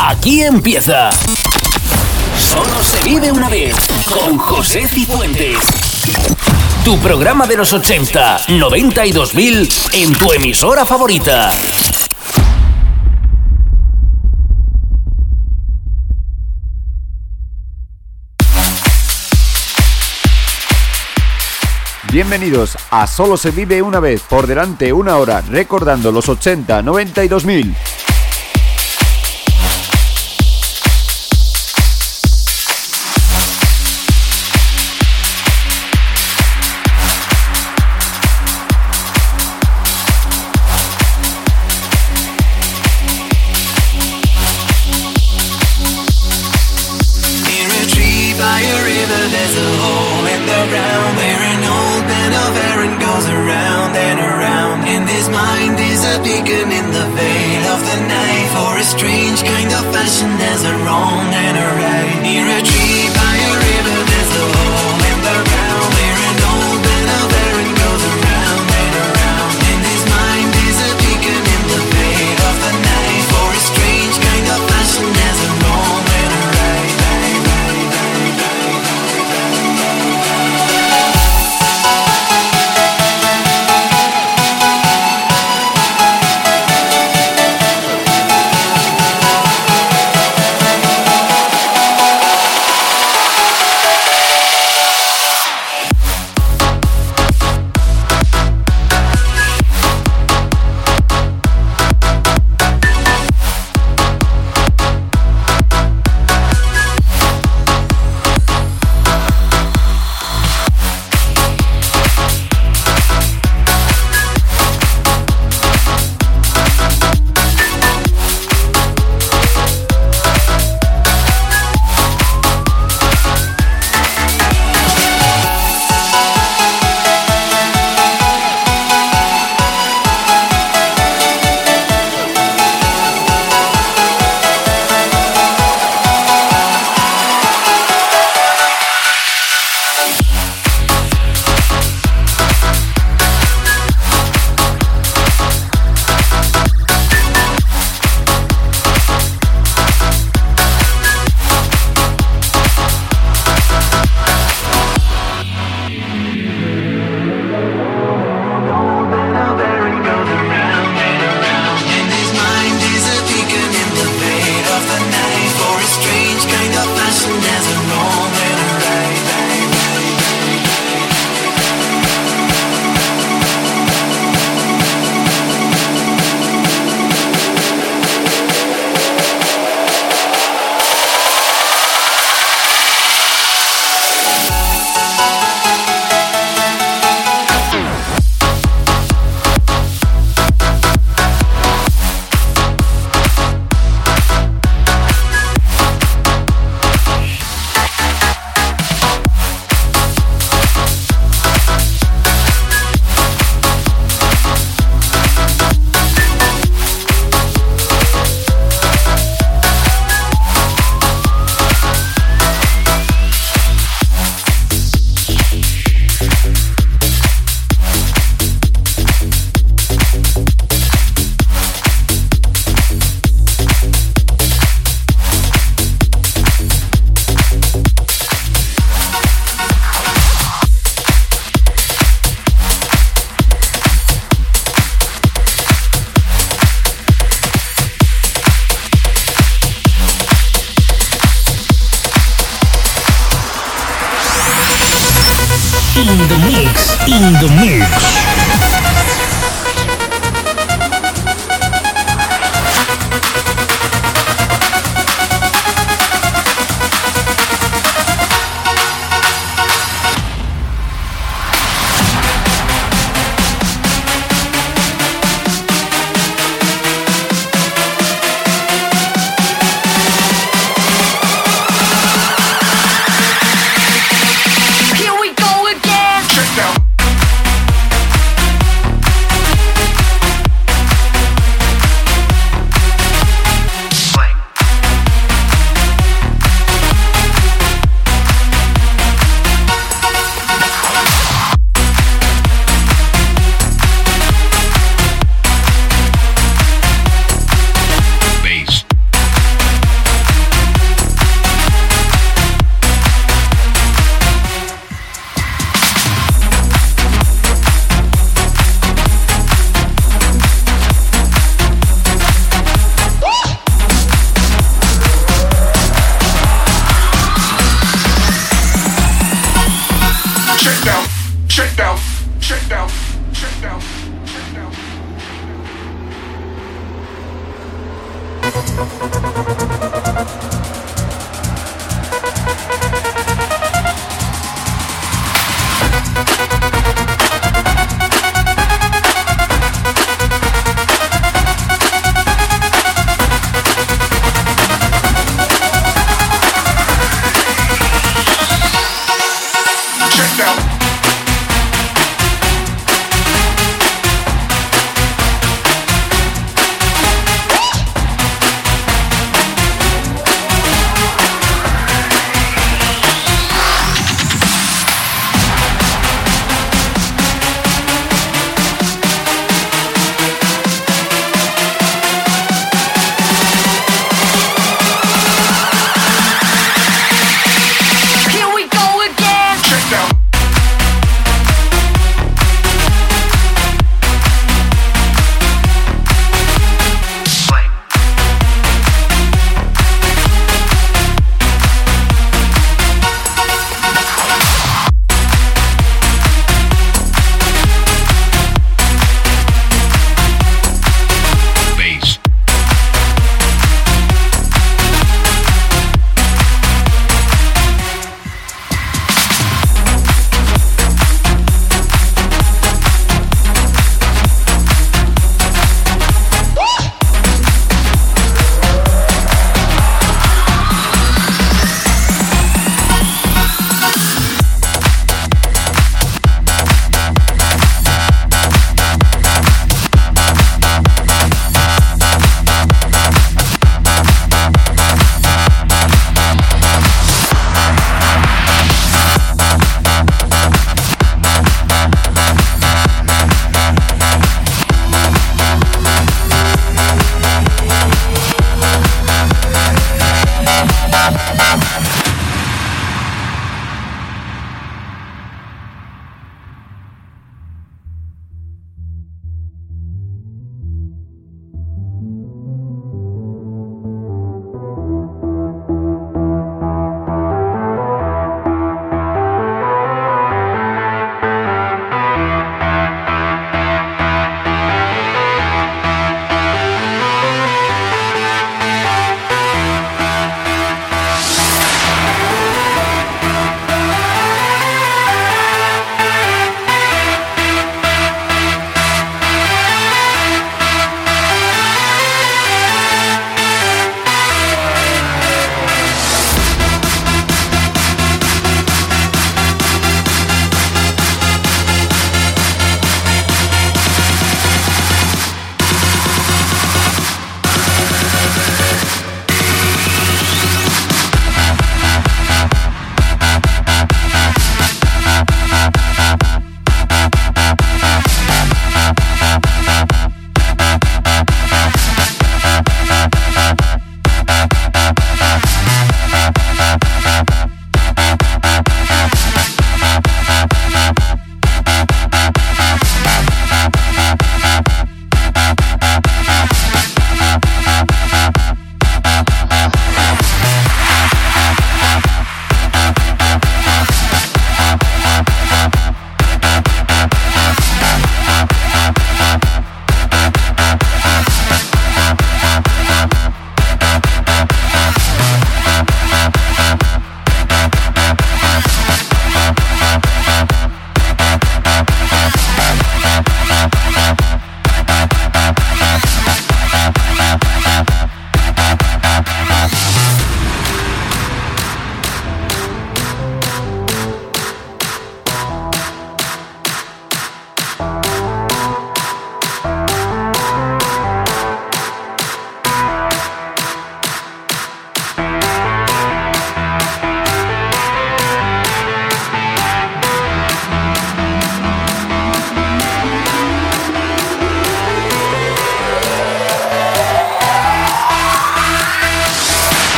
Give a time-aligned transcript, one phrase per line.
[0.00, 1.10] Aquí empieza.
[2.38, 3.74] Solo se vive una vez
[4.08, 5.58] con José Cifuentes.
[6.84, 11.50] Tu programa de los 80, 90 y 2000 en tu emisora favorita.
[22.12, 27.24] Bienvenidos a Solo se vive una vez, por delante una hora, recordando los 80, 90
[27.24, 27.76] y 2000.
[58.88, 61.27] strange kind of fashion there's a wrong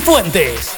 [0.00, 0.69] Cifuentes.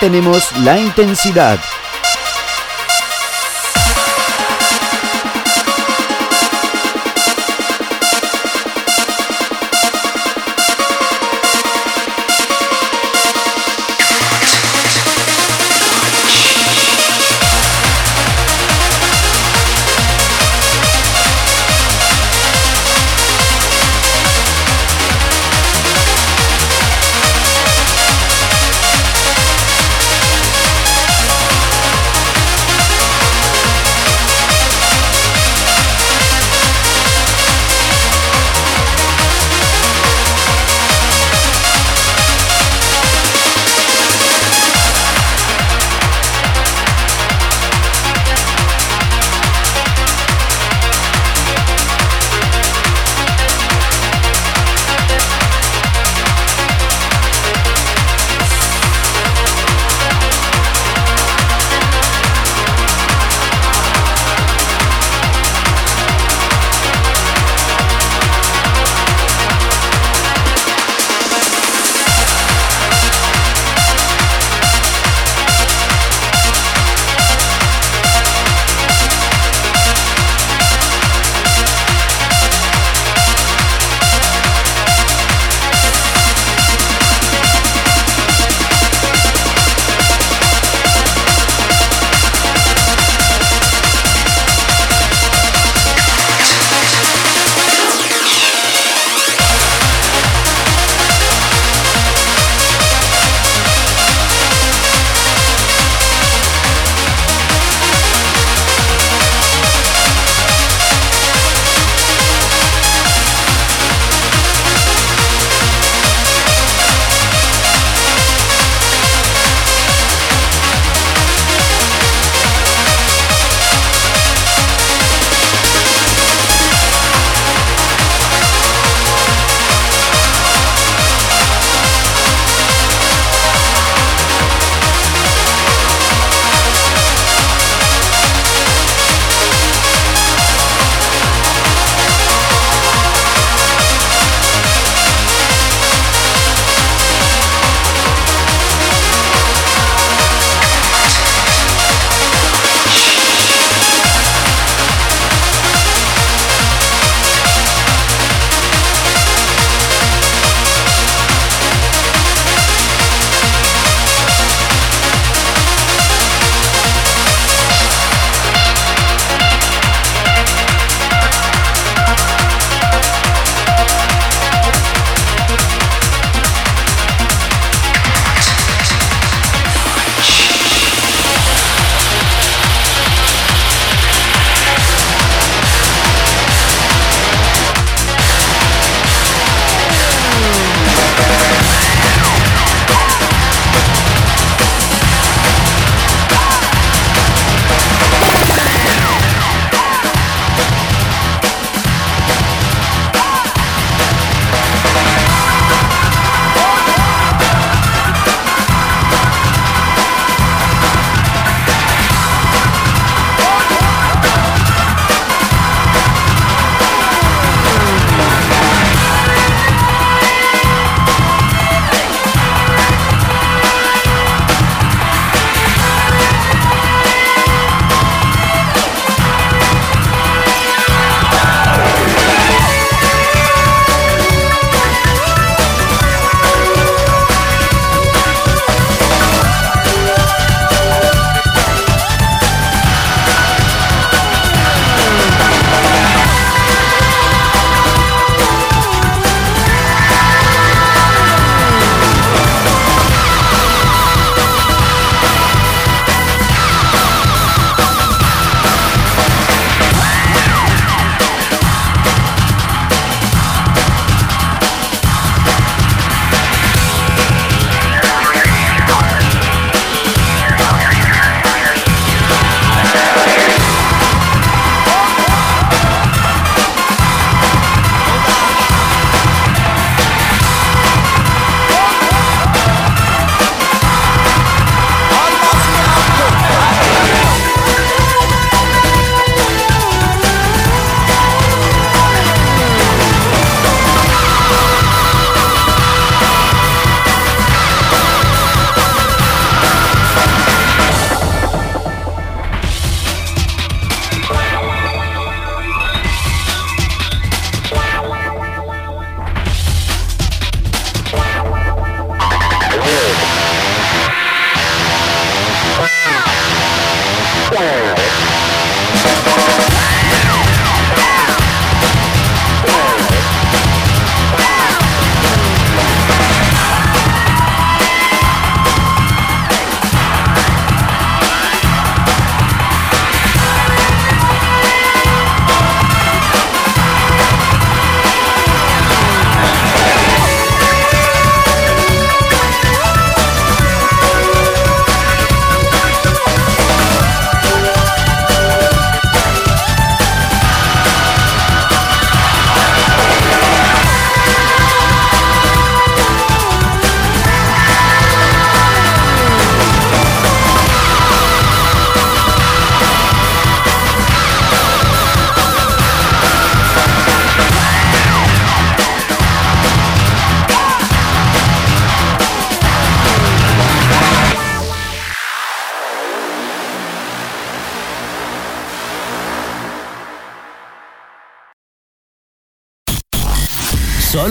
[0.00, 1.58] Mantenemos la intensidad.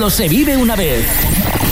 [0.10, 1.65] Se vive una vez.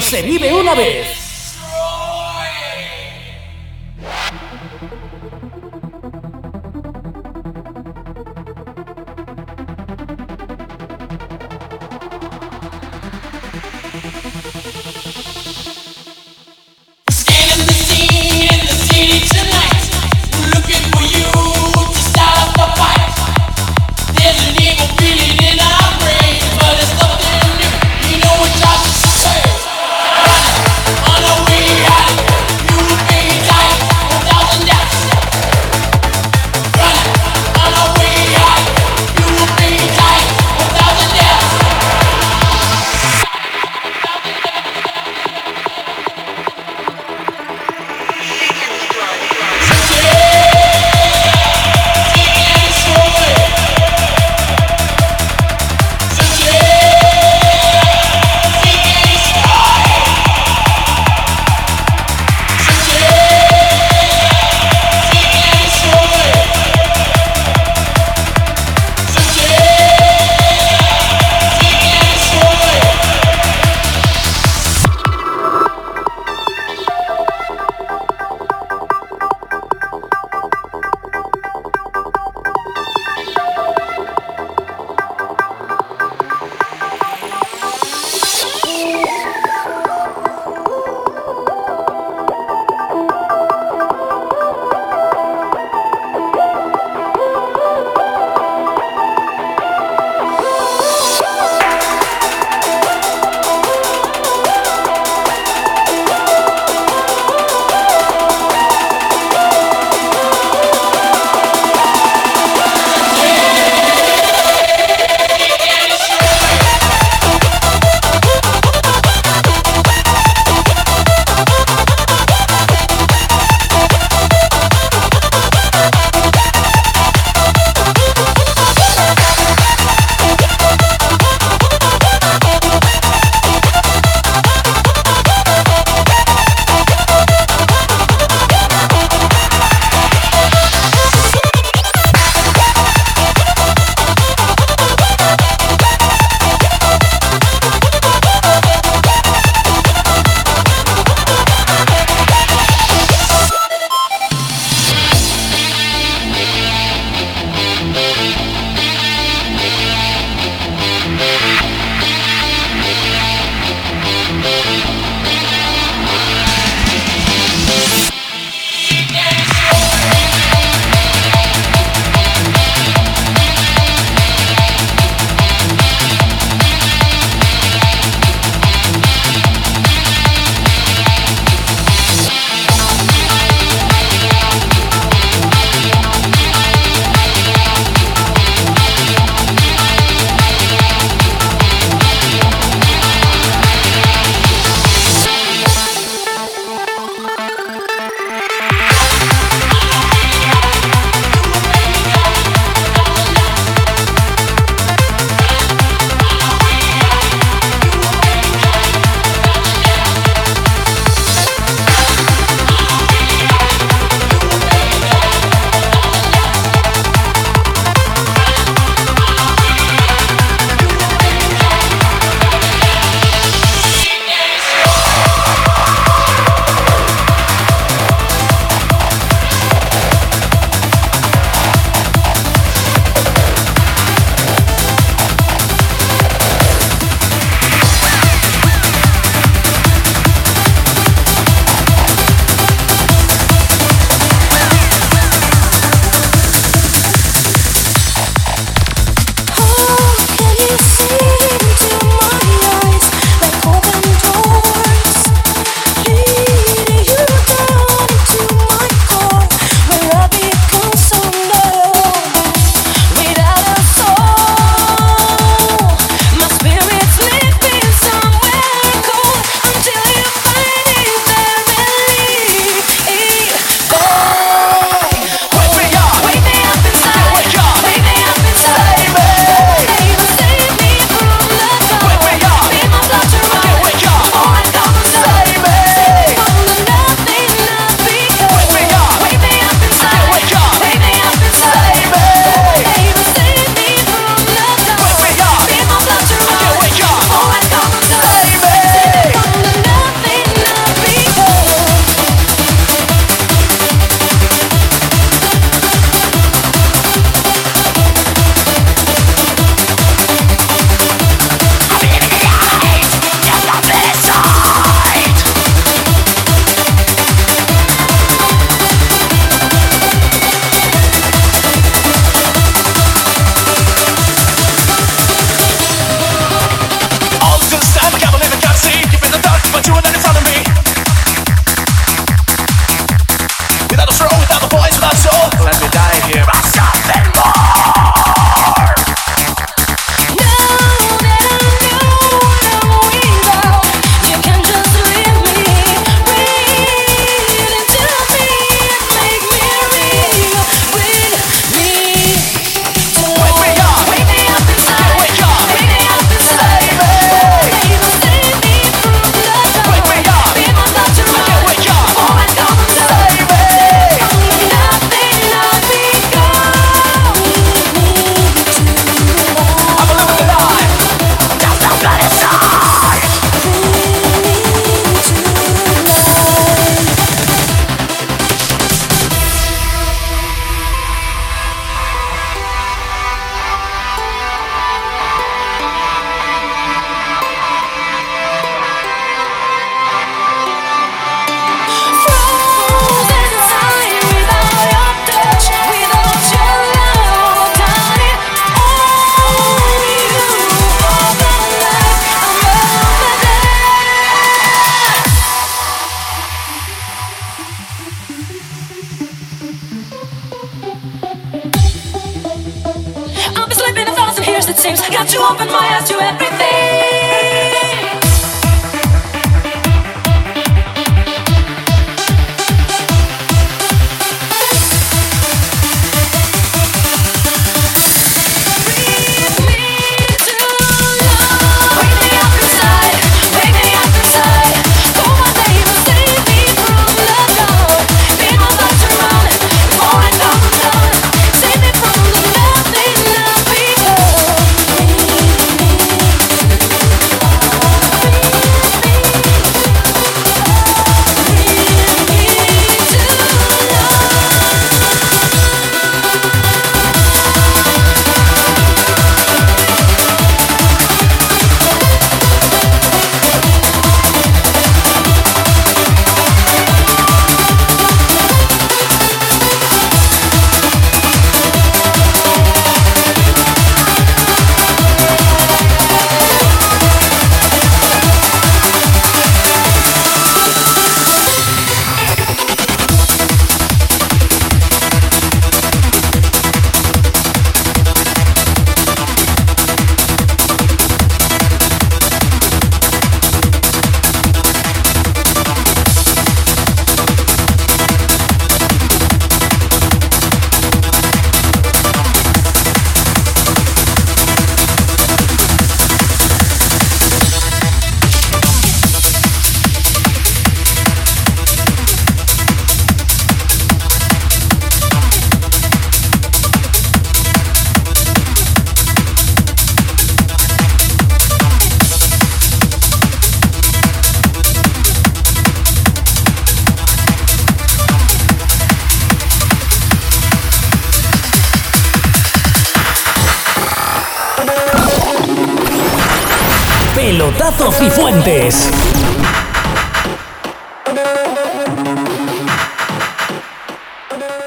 [0.00, 1.25] Se vive una vez.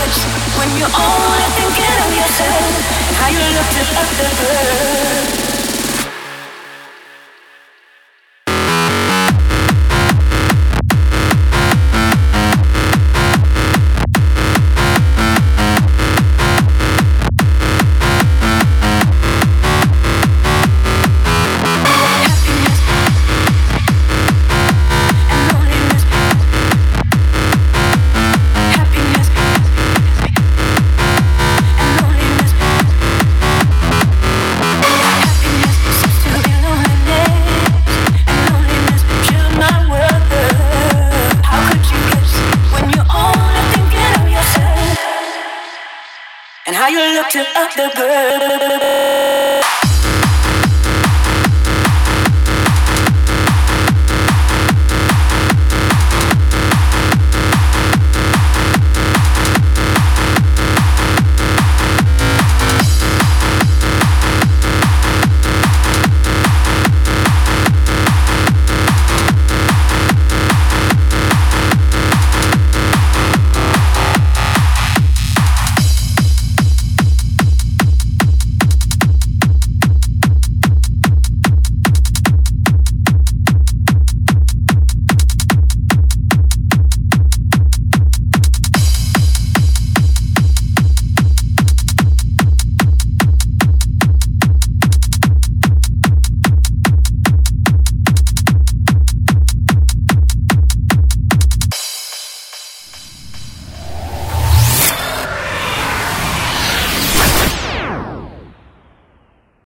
[0.00, 2.72] when you're only thinking of yourself
[3.06, 5.49] and how you looked at other birds.